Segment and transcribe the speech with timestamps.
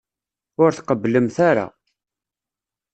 [0.63, 1.65] Ur tqebblemt ara.